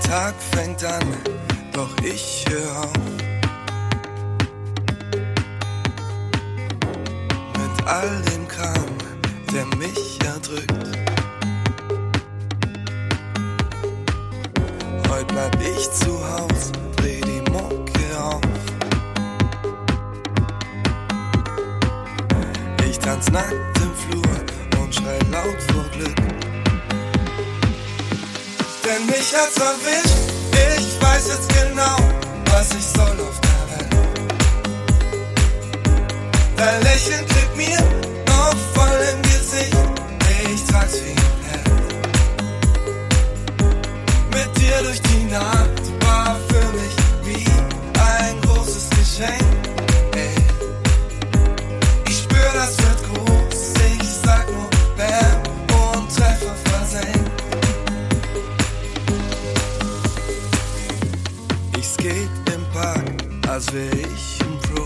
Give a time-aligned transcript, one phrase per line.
[0.00, 1.04] Tag fängt an,
[1.72, 2.92] doch ich höre auf.
[7.58, 8.90] Mit all dem Kram,
[9.52, 10.98] der mich erdrückt.
[15.08, 18.40] Heute bleib ich zu Haus, dreh die Mucke auf.
[22.88, 26.19] Ich tanz nackt im Flur und schrei laut vor Glück.
[28.90, 30.18] Denn mich hat's erwischt,
[30.76, 31.96] ich weiß jetzt genau,
[32.46, 33.94] was ich soll auf der Welt.
[36.56, 37.78] Dein Lächeln klebt mir
[38.26, 39.76] noch voll im Gesicht,
[40.52, 41.39] ich trag's wie
[61.80, 64.84] Ich skate im Park, als wär ich ein Pro.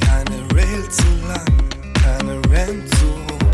[0.00, 1.54] Keine Rail zu lang,
[2.02, 3.48] keine Ramp zu hoch.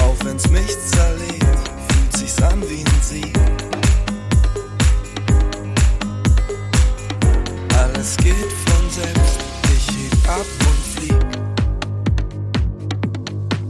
[0.00, 3.36] Auch wenn's mich zerlegt, fühlt sich's an wie ein Sieg.
[7.76, 9.27] Alles geht von selbst,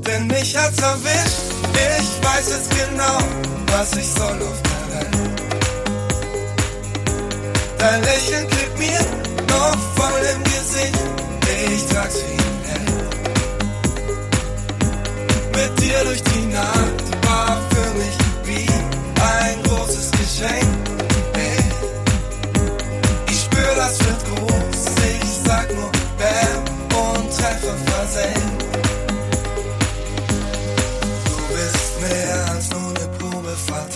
[0.08, 1.38] Denn mich hat's erwischt,
[1.74, 3.18] ich weiß jetzt genau,
[3.66, 5.16] was ich soll auf der Welt.
[7.78, 9.00] Dein Lächeln klebt mir
[9.48, 10.98] noch voll im Gesicht,
[11.74, 12.57] ich trag's wie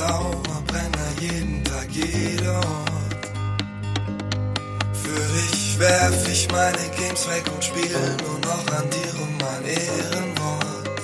[0.09, 3.25] Dauerbrenner, jeden Tag, jeder Ort.
[5.03, 9.65] Für dich werf ich meine Games weg und spiel nur noch an dir um mein
[9.65, 10.97] Ehrenwort.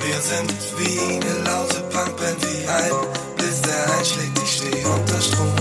[0.00, 2.92] Wir sind wie eine laute Punkband, wie ein
[3.36, 5.54] Blitz, der einschlägt, ich steh unter Strom.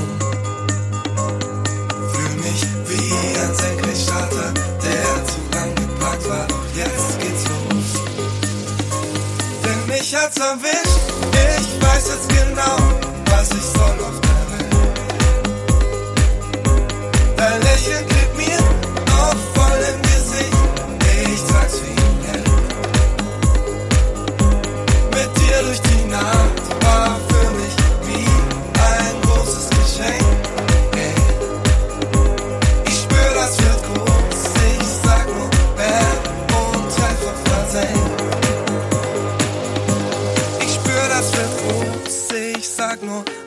[2.13, 4.53] Fühl mich wie ein Senkrechtstarter,
[4.83, 7.89] der zu lang gepackt war, doch jetzt geht's los.
[9.63, 11.12] Denn mich hat's erwischt,
[11.93, 12.77] weiß jetzt genau,
[13.25, 13.92] was ich soll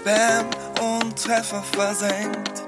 [0.07, 0.47] Bam
[0.81, 2.66] und Treffer versenkt.